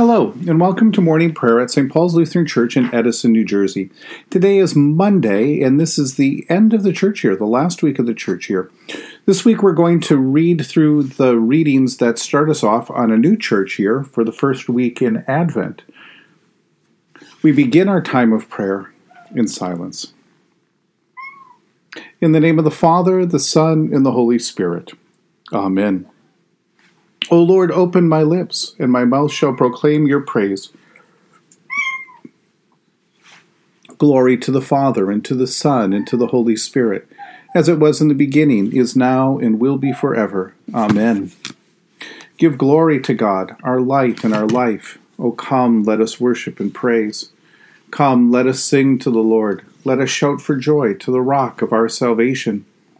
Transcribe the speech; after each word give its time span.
Hello, 0.00 0.32
and 0.48 0.58
welcome 0.58 0.92
to 0.92 1.02
morning 1.02 1.34
prayer 1.34 1.60
at 1.60 1.70
St. 1.70 1.92
Paul's 1.92 2.14
Lutheran 2.14 2.46
Church 2.46 2.74
in 2.74 2.88
Edison, 2.94 3.32
New 3.32 3.44
Jersey. 3.44 3.90
Today 4.30 4.56
is 4.56 4.74
Monday, 4.74 5.60
and 5.60 5.78
this 5.78 5.98
is 5.98 6.14
the 6.14 6.46
end 6.48 6.72
of 6.72 6.84
the 6.84 6.92
church 6.94 7.22
year, 7.22 7.36
the 7.36 7.44
last 7.44 7.82
week 7.82 7.98
of 7.98 8.06
the 8.06 8.14
church 8.14 8.48
year. 8.48 8.70
This 9.26 9.44
week 9.44 9.62
we're 9.62 9.74
going 9.74 10.00
to 10.00 10.16
read 10.16 10.64
through 10.64 11.02
the 11.02 11.38
readings 11.38 11.98
that 11.98 12.18
start 12.18 12.48
us 12.48 12.64
off 12.64 12.90
on 12.90 13.10
a 13.10 13.18
new 13.18 13.36
church 13.36 13.78
year 13.78 14.02
for 14.02 14.24
the 14.24 14.32
first 14.32 14.70
week 14.70 15.02
in 15.02 15.22
Advent. 15.28 15.82
We 17.42 17.52
begin 17.52 17.86
our 17.86 18.00
time 18.00 18.32
of 18.32 18.48
prayer 18.48 18.90
in 19.34 19.48
silence. 19.48 20.14
In 22.22 22.32
the 22.32 22.40
name 22.40 22.58
of 22.58 22.64
the 22.64 22.70
Father, 22.70 23.26
the 23.26 23.38
Son, 23.38 23.90
and 23.92 24.06
the 24.06 24.12
Holy 24.12 24.38
Spirit. 24.38 24.92
Amen. 25.52 26.08
O 27.32 27.40
Lord, 27.40 27.70
open 27.70 28.08
my 28.08 28.22
lips, 28.22 28.74
and 28.80 28.90
my 28.90 29.04
mouth 29.04 29.30
shall 29.30 29.54
proclaim 29.54 30.06
your 30.06 30.20
praise. 30.20 30.70
Glory 33.98 34.36
to 34.38 34.50
the 34.50 34.60
Father, 34.60 35.12
and 35.12 35.24
to 35.24 35.34
the 35.36 35.46
Son, 35.46 35.92
and 35.92 36.06
to 36.08 36.16
the 36.16 36.28
Holy 36.28 36.56
Spirit, 36.56 37.08
as 37.54 37.68
it 37.68 37.78
was 37.78 38.00
in 38.00 38.08
the 38.08 38.14
beginning, 38.14 38.74
is 38.76 38.96
now, 38.96 39.38
and 39.38 39.60
will 39.60 39.78
be 39.78 39.92
forever. 39.92 40.54
Amen. 40.74 41.30
Give 42.36 42.58
glory 42.58 42.98
to 43.00 43.14
God, 43.14 43.54
our 43.62 43.80
light 43.80 44.24
and 44.24 44.34
our 44.34 44.46
life. 44.46 44.98
O 45.16 45.30
come, 45.30 45.84
let 45.84 46.00
us 46.00 46.18
worship 46.18 46.58
and 46.58 46.74
praise. 46.74 47.30
Come, 47.92 48.30
let 48.30 48.46
us 48.46 48.60
sing 48.60 48.98
to 49.00 49.10
the 49.10 49.18
Lord. 49.18 49.64
Let 49.84 50.00
us 50.00 50.10
shout 50.10 50.40
for 50.40 50.56
joy 50.56 50.94
to 50.94 51.12
the 51.12 51.20
rock 51.20 51.62
of 51.62 51.72
our 51.72 51.88
salvation. 51.88 52.64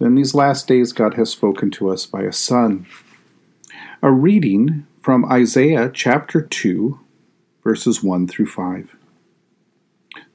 In 0.00 0.14
these 0.14 0.34
last 0.34 0.66
days, 0.66 0.94
God 0.94 1.14
has 1.14 1.28
spoken 1.28 1.70
to 1.72 1.90
us 1.90 2.06
by 2.06 2.22
a 2.22 2.32
Son. 2.32 2.86
A 4.02 4.10
reading 4.10 4.86
from 5.02 5.30
Isaiah 5.30 5.90
chapter 5.92 6.40
2, 6.40 6.98
verses 7.62 8.02
1 8.02 8.26
through 8.26 8.46
5. 8.46 8.96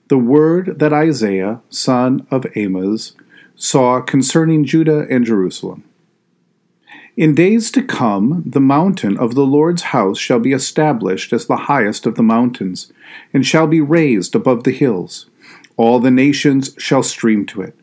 The 0.07 0.19
word 0.19 0.77
that 0.77 0.94
Isaiah, 0.94 1.61
son 1.67 2.27
of 2.30 2.45
Amoz, 2.55 3.13
saw 3.55 4.02
concerning 4.02 4.66
Judah 4.66 5.07
and 5.09 5.25
Jerusalem. 5.25 5.83
In 7.17 7.33
days 7.33 7.72
to 7.72 7.81
come, 7.81 8.44
the 8.45 8.62
mountain 8.62 9.18
of 9.18 9.34
the 9.34 9.47
Lord's 9.47 9.84
house 9.84 10.19
shall 10.19 10.39
be 10.39 10.51
established 10.51 11.34
as 11.34 11.47
the 11.47 11.66
highest 11.66 12.06
of 12.06 12.13
the 12.13 12.22
mountains, 12.22 12.94
and 13.34 13.44
shall 13.44 13.66
be 13.66 13.81
raised 13.81 14.35
above 14.35 14.63
the 14.63 14.72
hills. 14.72 15.25
All 15.75 16.00
the 16.00 16.12
nations 16.12 16.75
shall 16.78 17.01
stream 17.01 17.47
to 17.47 17.63
it. 17.63 17.75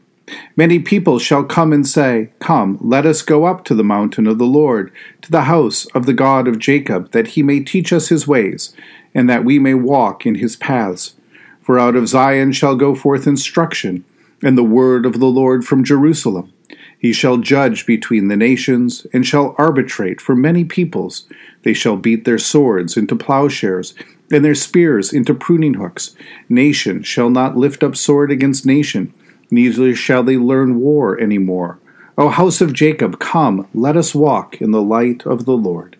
Many 0.57 0.79
people 0.79 1.19
shall 1.19 1.45
come 1.45 1.73
and 1.73 1.87
say, 1.87 2.31
Come, 2.39 2.79
let 2.81 3.07
us 3.07 3.23
go 3.23 3.45
up 3.45 3.65
to 3.65 3.75
the 3.75 3.85
mountain 3.85 4.27
of 4.27 4.39
the 4.39 4.47
Lord, 4.47 4.93
to 5.23 5.31
the 5.31 5.43
house 5.43 5.87
of 5.87 6.07
the 6.07 6.13
God 6.13 6.47
of 6.47 6.59
Jacob, 6.59 7.13
that 7.13 7.29
he 7.29 7.43
may 7.43 7.61
teach 7.61 7.93
us 7.93 8.09
his 8.09 8.29
ways, 8.29 8.75
and 9.15 9.29
that 9.29 9.45
we 9.45 9.59
may 9.59 9.75
walk 9.75 10.25
in 10.27 10.37
his 10.37 10.57
paths. 10.57 11.15
For 11.61 11.79
out 11.79 11.97
of 11.97 12.09
Zion 12.09 12.53
shall 12.53 12.77
go 12.77 12.95
forth 12.95 13.27
instruction, 13.27 14.05
and 14.43 14.59
the 14.59 14.65
word 14.65 15.07
of 15.07 15.19
the 15.19 15.27
Lord 15.27 15.65
from 15.65 15.85
Jerusalem. 15.85 16.53
He 16.99 17.13
shall 17.13 17.39
judge 17.39 17.85
between 17.85 18.29
the 18.29 18.37
nations, 18.37 19.07
and 19.13 19.27
shall 19.27 19.57
arbitrate 19.59 20.21
for 20.21 20.37
many 20.37 20.65
peoples. 20.65 21.27
They 21.63 21.73
shall 21.73 21.97
beat 21.97 22.25
their 22.25 22.39
swords 22.39 22.97
into 22.97 23.17
plowshares, 23.17 23.95
and 24.31 24.45
their 24.45 24.55
spears 24.55 25.13
into 25.13 25.35
pruning 25.35 25.75
hooks. 25.75 26.15
Nation 26.49 27.03
shall 27.03 27.29
not 27.29 27.57
lift 27.57 27.83
up 27.83 27.97
sword 27.97 28.31
against 28.31 28.65
nation 28.65 29.13
neither 29.53 29.95
shall 29.95 30.25
they 30.25 30.37
learn 30.37 30.81
war 30.81 31.21
any 31.21 31.39
more. 31.39 31.79
O 32.17 32.29
house 32.29 32.61
of 32.61 32.73
Jacob, 32.73 33.21
come, 33.21 33.69
let 33.75 33.97
us 33.97 34.15
walk 34.15 34.61
in 34.61 34.71
the 34.71 34.83
light 34.83 35.25
of 35.27 35.45
the 35.45 35.57
Lord. 35.57 35.97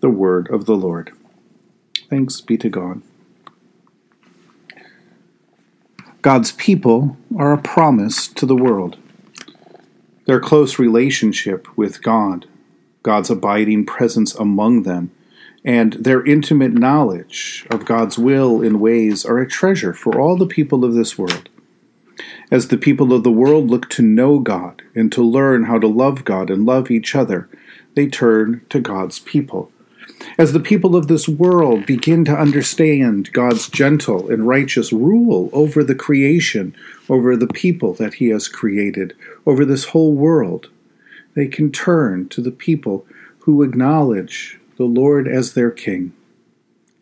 The 0.00 0.10
word 0.10 0.48
of 0.50 0.64
the 0.64 0.74
Lord. 0.74 1.12
Thanks 2.08 2.40
be 2.40 2.56
to 2.56 2.68
God. 2.68 3.02
God's 6.22 6.52
people 6.52 7.16
are 7.36 7.52
a 7.52 7.58
promise 7.58 8.26
to 8.28 8.46
the 8.46 8.56
world. 8.56 8.96
Their 10.26 10.40
close 10.40 10.78
relationship 10.78 11.68
with 11.76 12.02
God, 12.02 12.46
God's 13.02 13.30
abiding 13.30 13.86
presence 13.86 14.34
among 14.34 14.82
them, 14.82 15.10
and 15.64 15.92
their 15.94 16.24
intimate 16.24 16.72
knowledge 16.72 17.66
of 17.70 17.84
God's 17.84 18.18
will 18.18 18.62
and 18.62 18.80
ways 18.80 19.24
are 19.24 19.38
a 19.38 19.48
treasure 19.48 19.92
for 19.92 20.18
all 20.18 20.36
the 20.36 20.46
people 20.46 20.84
of 20.84 20.94
this 20.94 21.18
world. 21.18 21.48
As 22.50 22.68
the 22.68 22.78
people 22.78 23.12
of 23.12 23.24
the 23.24 23.30
world 23.30 23.70
look 23.70 23.90
to 23.90 24.02
know 24.02 24.38
God 24.38 24.82
and 24.94 25.12
to 25.12 25.22
learn 25.22 25.64
how 25.64 25.78
to 25.78 25.86
love 25.86 26.24
God 26.24 26.48
and 26.48 26.64
love 26.64 26.90
each 26.90 27.14
other, 27.14 27.48
they 27.94 28.06
turn 28.06 28.62
to 28.70 28.80
God's 28.80 29.18
people. 29.18 29.70
As 30.38 30.52
the 30.52 30.60
people 30.60 30.96
of 30.96 31.08
this 31.08 31.28
world 31.28 31.84
begin 31.84 32.24
to 32.24 32.36
understand 32.36 33.32
God's 33.32 33.68
gentle 33.68 34.30
and 34.30 34.48
righteous 34.48 34.92
rule 34.92 35.50
over 35.52 35.84
the 35.84 35.94
creation, 35.94 36.74
over 37.08 37.36
the 37.36 37.46
people 37.46 37.92
that 37.94 38.14
He 38.14 38.28
has 38.28 38.48
created, 38.48 39.14
over 39.44 39.64
this 39.64 39.86
whole 39.86 40.14
world, 40.14 40.70
they 41.34 41.46
can 41.46 41.70
turn 41.70 42.28
to 42.30 42.40
the 42.40 42.50
people 42.50 43.06
who 43.40 43.62
acknowledge 43.62 44.58
the 44.76 44.84
Lord 44.84 45.28
as 45.28 45.52
their 45.52 45.70
King. 45.70 46.14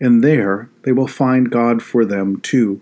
And 0.01 0.23
there 0.23 0.69
they 0.83 0.93
will 0.93 1.07
find 1.07 1.51
God 1.51 1.83
for 1.83 2.05
them 2.05 2.41
too. 2.41 2.81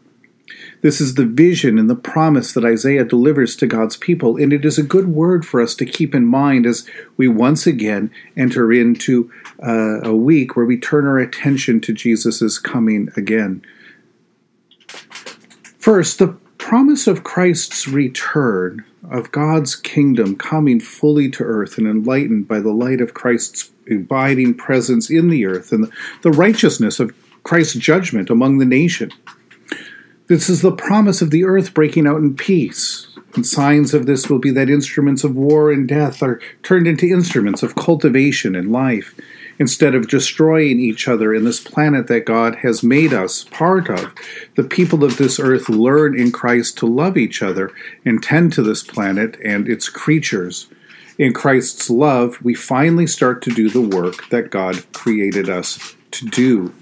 This 0.81 1.01
is 1.01 1.15
the 1.15 1.27
vision 1.27 1.79
and 1.79 1.89
the 1.89 1.95
promise 1.95 2.53
that 2.53 2.65
Isaiah 2.65 3.05
delivers 3.05 3.57
to 3.57 3.67
God's 3.67 3.97
people, 3.97 4.37
and 4.37 4.53
it 4.53 4.65
is 4.65 4.79
a 4.79 4.83
good 4.83 5.09
word 5.09 5.47
for 5.47 5.61
us 5.61 5.75
to 5.77 5.87
keep 5.87 6.15
in 6.15 6.27
mind 6.27 6.67
as 6.67 6.89
we 7.17 7.29
once 7.29 7.67
again 7.67 8.11
enter 8.37 8.73
into 8.73 9.31
uh, 9.63 10.01
a 10.03 10.15
week 10.15 10.57
where 10.57 10.67
we 10.67 10.79
turn 10.79 11.07
our 11.07 11.19
attention 11.19 11.81
to 11.83 11.93
Jesus' 11.93 12.59
coming 12.59 13.11
again. 13.17 13.63
First, 15.79 16.19
the 16.19 16.37
promise 16.59 17.07
of 17.07 17.25
Christ's 17.25 17.87
return, 17.87 18.85
of 19.11 19.31
God's 19.33 19.77
kingdom 19.77 20.35
coming 20.35 20.81
fully 20.81 21.31
to 21.33 21.45
earth 21.45 21.77
and 21.77 21.87
enlightened 21.87 22.49
by 22.49 22.61
the 22.61 22.73
light 22.73 23.03
of 23.03 23.13
Christ's 23.13 23.71
abiding 23.91 24.55
presence 24.55 25.11
in 25.11 25.29
the 25.29 25.45
earth 25.45 25.73
and 25.73 25.93
the 26.23 26.31
righteousness 26.31 27.01
of 27.01 27.15
Christ's 27.43 27.75
judgment 27.75 28.31
among 28.31 28.59
the 28.59 28.65
nation. 28.65 29.11
This 30.27 30.49
is 30.49 30.63
the 30.63 30.73
promise 30.73 31.21
of 31.21 31.31
the 31.31 31.45
earth 31.45 31.75
breaking 31.75 32.07
out 32.07 32.17
in 32.17 32.35
peace. 32.35 33.09
And 33.35 33.47
signs 33.47 33.93
of 33.93 34.07
this 34.07 34.31
will 34.31 34.39
be 34.39 34.51
that 34.53 34.71
instruments 34.71 35.23
of 35.23 35.37
war 35.37 35.71
and 35.71 35.87
death 35.87 36.23
are 36.23 36.41
turned 36.63 36.87
into 36.87 37.07
instruments 37.07 37.63
of 37.63 37.75
cultivation 37.75 38.55
and 38.55 38.73
life. 38.73 39.15
Instead 39.59 39.95
of 39.95 40.09
destroying 40.09 40.81
each 40.81 41.07
other 41.09 41.35
in 41.35 41.45
this 41.45 41.61
planet 41.61 42.07
that 42.07 42.25
God 42.25 42.57
has 42.57 42.83
made 42.83 43.13
us 43.13 43.45
part 43.45 43.91
of, 43.91 44.15
the 44.57 44.65
people 44.65 45.05
of 45.05 45.19
this 45.19 45.39
earth 45.39 45.69
learn 45.69 46.19
in 46.19 46.33
Christ 46.33 46.79
to 46.79 46.87
love 46.87 47.19
each 47.19 47.43
other 47.43 47.71
and 48.05 48.23
tend 48.23 48.55
to 48.55 48.63
this 48.63 48.83
planet 48.83 49.37
and 49.45 49.69
its 49.69 49.91
creatures. 49.91 50.69
In 51.19 51.35
Christ's 51.35 51.91
love, 51.91 52.39
we 52.43 52.55
finally 52.55 53.07
start 53.07 53.43
to 53.43 53.51
do 53.51 53.69
the 53.69 53.81
work 53.81 54.29
that 54.31 54.51
God 54.51 54.91
created 54.93 55.51
us 55.51 55.95
to 56.13 56.25
do. 56.27 56.73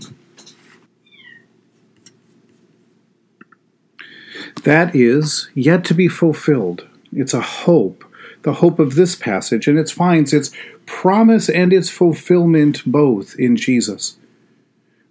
That 4.64 4.94
is 4.94 5.50
yet 5.55 5.85
to 5.87 5.94
be 5.94 6.06
fulfilled. 6.06 6.87
It's 7.12 7.35
a 7.35 7.41
hope, 7.41 8.05
the 8.43 8.55
hope 8.55 8.79
of 8.79 8.94
this 8.94 9.17
passage, 9.17 9.67
and 9.67 9.79
it 9.79 9.91
finds 9.91 10.32
its 10.32 10.50
promise 10.87 11.49
and 11.49 11.73
its 11.73 11.91
fulfillment 11.91 12.82
both 12.87 13.35
in 13.38 13.56
Jesus. 13.56 14.17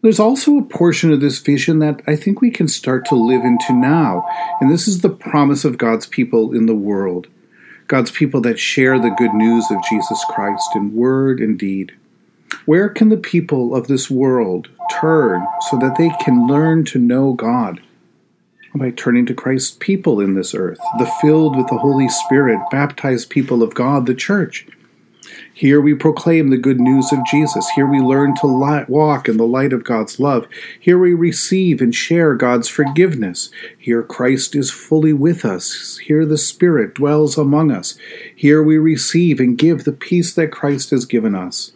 There's 0.02 0.20
also 0.20 0.58
a 0.58 0.64
portion 0.64 1.12
of 1.12 1.22
this 1.22 1.40
vision 1.40 1.80
that 1.80 2.02
I 2.08 2.16
think 2.16 2.42
we 2.42 2.50
can 2.50 2.68
start 2.68 3.06
to 3.06 3.16
live 3.16 3.44
into 3.44 3.74
now, 3.74 4.26
and 4.60 4.72
this 4.72 4.88
is 4.88 5.02
the 5.02 5.10
promise 5.10 5.64
of 5.64 5.78
God's 5.78 6.08
people 6.08 6.56
in 6.56 6.66
the 6.66 6.76
world. 6.76 7.28
God's 7.88 8.10
people 8.10 8.42
that 8.42 8.58
share 8.58 8.98
the 8.98 9.10
good 9.18 9.34
news 9.34 9.70
of 9.70 9.84
Jesus 9.90 10.24
Christ 10.30 10.70
in 10.76 10.96
word 10.96 11.40
and 11.42 11.60
deed. 11.60 11.92
Where 12.66 12.90
can 12.90 13.10
the 13.10 13.18
people 13.18 13.76
of 13.76 13.88
this 13.88 14.10
world 14.10 14.70
turn 14.90 15.46
so 15.70 15.78
that 15.78 15.98
they 15.98 16.10
can 16.24 16.48
learn 16.48 16.86
to 16.86 17.00
know 17.00 17.34
God? 17.34 17.82
By 18.74 18.92
turning 18.92 19.26
to 19.26 19.34
Christ's 19.34 19.76
people 19.80 20.22
in 20.22 20.36
this 20.36 20.56
earth, 20.56 20.80
the 20.98 21.12
filled 21.22 21.58
with 21.58 21.68
the 21.68 21.78
Holy 21.78 22.08
Spirit, 22.08 22.60
baptized 22.72 23.30
people 23.30 23.64
of 23.64 23.74
God, 23.74 24.06
the 24.06 24.16
church. 24.16 24.66
Here 25.54 25.82
we 25.82 25.94
proclaim 25.94 26.50
the 26.50 26.58
good 26.58 26.80
news 26.80 27.12
of 27.12 27.26
Jesus. 27.26 27.70
Here 27.76 27.86
we 27.86 28.00
learn 28.00 28.34
to 28.38 28.86
walk 28.88 29.28
in 29.28 29.36
the 29.36 29.46
light 29.46 29.74
of 29.74 29.84
God's 29.84 30.20
love. 30.20 30.48
Here 30.80 30.98
we 30.98 31.14
receive 31.14 31.82
and 31.82 31.94
share 31.94 32.34
God's 32.34 32.70
forgiveness. 32.70 33.50
Here 33.78 34.04
Christ 34.04 34.56
is 34.56 34.72
fully 34.72 35.14
with 35.14 35.44
us. 35.44 35.98
Here 35.98 36.26
the 36.26 36.38
Spirit 36.38 36.96
dwells 36.96 37.38
among 37.38 37.72
us. 37.72 37.96
Here 38.34 38.64
we 38.64 38.78
receive 38.78 39.40
and 39.42 39.58
give 39.58 39.84
the 39.84 39.92
peace 39.92 40.34
that 40.34 40.52
Christ 40.52 40.92
has 40.92 41.06
given 41.06 41.36
us. 41.36 41.74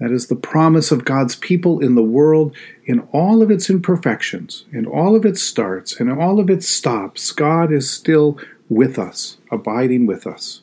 That 0.00 0.10
is 0.10 0.26
the 0.26 0.36
promise 0.36 0.90
of 0.90 1.04
God's 1.04 1.36
people 1.36 1.80
in 1.80 1.94
the 1.94 2.02
world 2.02 2.56
in 2.84 3.00
all 3.12 3.42
of 3.42 3.50
its 3.50 3.70
imperfections, 3.70 4.64
in 4.72 4.86
all 4.86 5.14
of 5.14 5.24
its 5.24 5.42
starts, 5.42 6.00
and 6.00 6.10
in 6.10 6.18
all 6.18 6.40
of 6.40 6.50
its 6.50 6.66
stops. 6.66 7.30
God 7.32 7.70
is 7.70 7.90
still 7.90 8.38
with 8.68 8.98
us, 8.98 9.36
abiding 9.50 10.06
with 10.06 10.26
us 10.26 10.62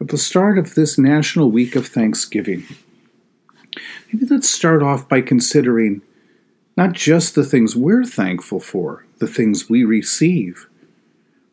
at 0.00 0.08
the 0.08 0.18
start 0.18 0.58
of 0.58 0.74
this 0.74 0.98
National 0.98 1.50
Week 1.50 1.74
of 1.74 1.86
Thanksgiving. 1.86 2.64
Maybe 4.12 4.26
let's 4.26 4.48
start 4.48 4.82
off 4.82 5.08
by 5.08 5.20
considering 5.20 6.02
not 6.76 6.92
just 6.92 7.34
the 7.34 7.44
things 7.44 7.74
we're 7.74 8.04
thankful 8.04 8.60
for, 8.60 9.06
the 9.18 9.26
things 9.26 9.70
we 9.70 9.84
receive, 9.84 10.68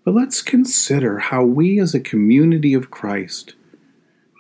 but 0.04 0.14
let's 0.14 0.42
consider 0.42 1.20
how 1.20 1.44
we 1.44 1.80
as 1.80 1.96
a 1.96 2.00
community 2.00 2.74
of 2.74 2.92
Christ 2.92 3.54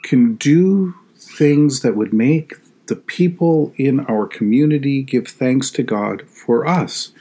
can 0.03 0.35
do 0.35 0.95
things 1.23 1.81
that 1.81 1.95
would 1.95 2.13
make 2.13 2.55
the 2.87 2.95
people 2.95 3.73
in 3.77 4.01
our 4.01 4.27
community 4.27 5.01
give 5.01 5.27
thanks 5.27 5.71
to 5.71 5.83
God 5.83 6.27
for 6.29 6.67
us. 6.67 7.11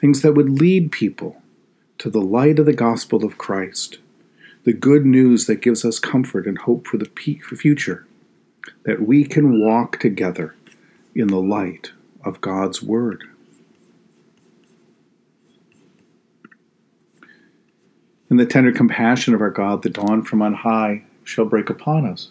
Things 0.00 0.22
that 0.22 0.32
would 0.32 0.48
lead 0.48 0.90
people 0.90 1.42
to 1.98 2.10
the 2.10 2.20
light 2.20 2.58
of 2.58 2.66
the 2.66 2.72
gospel 2.72 3.24
of 3.24 3.38
Christ 3.38 3.98
the 4.64 4.72
good 4.72 5.04
news 5.04 5.46
that 5.46 5.60
gives 5.60 5.84
us 5.84 5.98
comfort 5.98 6.46
and 6.46 6.58
hope 6.58 6.86
for 6.86 6.96
the 6.96 7.10
future, 7.14 8.06
that 8.84 9.06
we 9.06 9.24
can 9.24 9.60
walk 9.60 10.00
together 10.00 10.54
in 11.14 11.28
the 11.28 11.40
light 11.40 11.92
of 12.24 12.40
God's 12.40 12.82
Word. 12.82 13.24
In 18.30 18.38
the 18.38 18.46
tender 18.46 18.72
compassion 18.72 19.34
of 19.34 19.42
our 19.42 19.50
God, 19.50 19.82
the 19.82 19.90
dawn 19.90 20.22
from 20.22 20.40
on 20.40 20.54
high 20.54 21.04
shall 21.22 21.44
break 21.44 21.68
upon 21.68 22.06
us. 22.06 22.30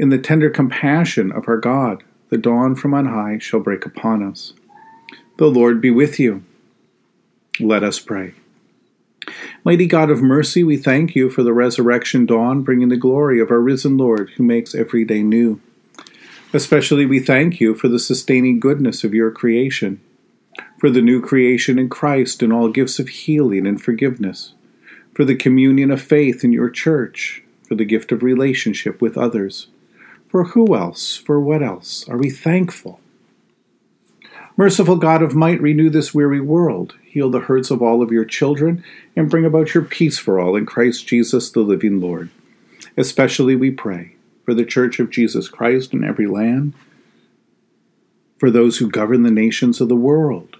In 0.00 0.08
the 0.08 0.16
tender 0.16 0.48
compassion 0.48 1.30
of 1.30 1.46
our 1.46 1.58
God, 1.58 2.04
the 2.30 2.38
dawn 2.38 2.74
from 2.74 2.94
on 2.94 3.04
high 3.04 3.36
shall 3.36 3.60
break 3.60 3.84
upon 3.84 4.22
us. 4.22 4.54
The 5.36 5.48
Lord 5.48 5.82
be 5.82 5.90
with 5.90 6.18
you. 6.18 6.42
Let 7.60 7.82
us 7.82 8.00
pray. 8.00 8.32
Mighty 9.62 9.86
God 9.86 10.08
of 10.08 10.22
mercy, 10.22 10.64
we 10.64 10.78
thank 10.78 11.14
you 11.14 11.28
for 11.28 11.42
the 11.42 11.52
resurrection 11.52 12.24
dawn, 12.24 12.62
bringing 12.62 12.88
the 12.88 12.96
glory 12.96 13.40
of 13.40 13.50
our 13.50 13.60
risen 13.60 13.98
Lord, 13.98 14.30
who 14.30 14.42
makes 14.42 14.74
every 14.74 15.04
day 15.04 15.22
new. 15.22 15.60
Especially 16.54 17.04
we 17.04 17.20
thank 17.20 17.60
you 17.60 17.74
for 17.74 17.88
the 17.88 17.98
sustaining 17.98 18.58
goodness 18.58 19.04
of 19.04 19.12
your 19.12 19.30
creation, 19.30 20.00
for 20.78 20.88
the 20.88 21.02
new 21.02 21.20
creation 21.20 21.78
in 21.78 21.90
Christ 21.90 22.42
and 22.42 22.54
all 22.54 22.70
gifts 22.70 22.98
of 22.98 23.10
healing 23.10 23.66
and 23.66 23.78
forgiveness, 23.78 24.54
for 25.14 25.26
the 25.26 25.36
communion 25.36 25.90
of 25.90 26.00
faith 26.00 26.42
in 26.42 26.54
your 26.54 26.70
church, 26.70 27.42
for 27.68 27.74
the 27.74 27.84
gift 27.84 28.12
of 28.12 28.22
relationship 28.22 29.02
with 29.02 29.18
others. 29.18 29.66
For 30.30 30.44
who 30.44 30.76
else, 30.76 31.16
for 31.16 31.40
what 31.40 31.62
else, 31.62 32.08
are 32.08 32.16
we 32.16 32.30
thankful? 32.30 33.00
Merciful 34.56 34.96
God 34.96 35.22
of 35.22 35.34
might, 35.34 35.60
renew 35.60 35.90
this 35.90 36.14
weary 36.14 36.40
world 36.40 36.94
heal 37.10 37.28
the 37.28 37.40
hurts 37.40 37.72
of 37.72 37.82
all 37.82 38.02
of 38.02 38.12
your 38.12 38.24
children, 38.24 38.84
and 39.16 39.28
bring 39.28 39.44
about 39.44 39.74
your 39.74 39.82
peace 39.82 40.18
for 40.18 40.38
all 40.38 40.54
in 40.54 40.64
Christ 40.64 41.08
Jesus, 41.08 41.50
the 41.50 41.60
living 41.60 42.00
Lord. 42.00 42.30
Especially 42.96 43.56
we 43.56 43.72
pray 43.72 44.14
for 44.44 44.54
the 44.54 44.64
Church 44.64 45.00
of 45.00 45.10
Jesus 45.10 45.48
Christ 45.48 45.92
in 45.92 46.04
every 46.04 46.28
land, 46.28 46.74
for 48.38 48.48
those 48.48 48.78
who 48.78 48.88
govern 48.88 49.24
the 49.24 49.30
nations 49.30 49.80
of 49.80 49.88
the 49.88 49.96
world, 49.96 50.56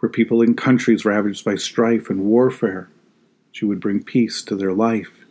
for 0.00 0.08
people 0.08 0.42
in 0.42 0.54
countries 0.54 1.04
ravaged 1.04 1.44
by 1.44 1.54
strife 1.54 2.10
and 2.10 2.24
warfare, 2.24 2.88
you 3.54 3.68
would 3.68 3.80
bring 3.80 4.02
peace 4.02 4.42
to 4.42 4.56
their 4.56 4.72
life 4.72 5.25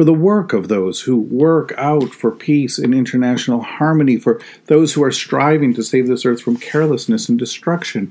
for 0.00 0.04
the 0.04 0.14
work 0.14 0.54
of 0.54 0.68
those 0.68 1.02
who 1.02 1.18
work 1.20 1.74
out 1.76 2.14
for 2.14 2.30
peace 2.30 2.78
and 2.78 2.94
international 2.94 3.60
harmony, 3.60 4.16
for 4.16 4.40
those 4.64 4.94
who 4.94 5.02
are 5.02 5.12
striving 5.12 5.74
to 5.74 5.82
save 5.82 6.08
this 6.08 6.24
earth 6.24 6.40
from 6.40 6.56
carelessness 6.56 7.28
and 7.28 7.38
destruction. 7.38 8.10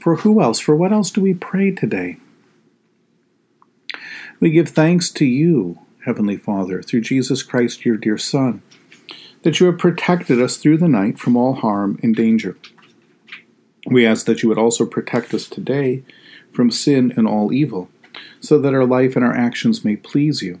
For 0.00 0.16
who 0.16 0.42
else? 0.42 0.58
For 0.58 0.74
what 0.74 0.92
else 0.92 1.12
do 1.12 1.20
we 1.20 1.34
pray 1.34 1.70
today? 1.70 2.16
We 4.40 4.50
give 4.50 4.70
thanks 4.70 5.10
to 5.10 5.24
you, 5.24 5.78
Heavenly 6.04 6.36
Father, 6.36 6.82
through 6.82 7.02
Jesus 7.02 7.44
Christ, 7.44 7.86
your 7.86 7.96
dear 7.96 8.18
Son, 8.18 8.60
that 9.42 9.60
you 9.60 9.66
have 9.66 9.78
protected 9.78 10.42
us 10.42 10.56
through 10.56 10.78
the 10.78 10.88
night 10.88 11.20
from 11.20 11.36
all 11.36 11.54
harm 11.54 12.00
and 12.02 12.16
danger. 12.16 12.58
We 13.86 14.04
ask 14.04 14.26
that 14.26 14.42
you 14.42 14.48
would 14.48 14.58
also 14.58 14.84
protect 14.84 15.32
us 15.32 15.46
today 15.46 16.02
from 16.52 16.72
sin 16.72 17.14
and 17.16 17.28
all 17.28 17.52
evil, 17.52 17.90
so 18.40 18.58
that 18.58 18.74
our 18.74 18.84
life 18.84 19.14
and 19.14 19.24
our 19.24 19.36
actions 19.36 19.84
may 19.84 19.94
please 19.94 20.42
you. 20.42 20.60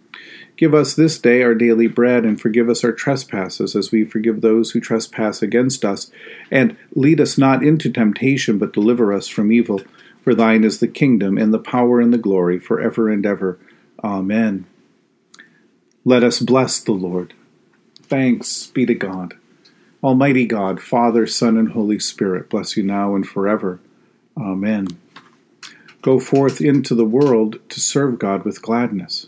Give 0.55 0.73
us 0.73 0.93
this 0.93 1.17
day 1.17 1.41
our 1.43 1.55
daily 1.55 1.87
bread, 1.87 2.25
and 2.25 2.39
forgive 2.39 2.69
us 2.69 2.83
our 2.83 2.91
trespasses, 2.91 3.75
as 3.75 3.91
we 3.91 4.05
forgive 4.05 4.41
those 4.41 4.71
who 4.71 4.79
trespass 4.79 5.41
against 5.41 5.83
us. 5.83 6.11
And 6.51 6.77
lead 6.95 7.19
us 7.19 7.37
not 7.37 7.63
into 7.63 7.91
temptation, 7.91 8.57
but 8.57 8.73
deliver 8.73 9.13
us 9.13 9.27
from 9.27 9.51
evil. 9.51 9.81
For 10.23 10.35
thine 10.35 10.63
is 10.63 10.79
the 10.79 10.87
kingdom, 10.87 11.37
and 11.37 11.53
the 11.53 11.59
power, 11.59 11.99
and 11.99 12.13
the 12.13 12.17
glory, 12.17 12.59
for 12.59 12.79
ever 12.79 13.09
and 13.09 13.25
ever. 13.25 13.57
Amen. 14.03 14.67
Let 16.05 16.23
us 16.23 16.39
bless 16.39 16.79
the 16.79 16.91
Lord. 16.91 17.33
Thanks 18.03 18.67
be 18.67 18.85
to 18.85 18.93
God. 18.93 19.35
Almighty 20.03 20.45
God, 20.45 20.81
Father, 20.81 21.27
Son, 21.27 21.57
and 21.57 21.73
Holy 21.73 21.99
Spirit, 21.99 22.49
bless 22.49 22.75
you 22.75 22.83
now 22.83 23.15
and 23.15 23.27
forever. 23.27 23.79
Amen. 24.35 24.87
Go 26.01 26.19
forth 26.19 26.59
into 26.59 26.95
the 26.95 27.05
world 27.05 27.59
to 27.69 27.79
serve 27.79 28.17
God 28.17 28.43
with 28.43 28.61
gladness. 28.61 29.27